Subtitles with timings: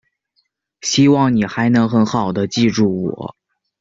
[0.81, 3.35] 希望你还能很好地记住我。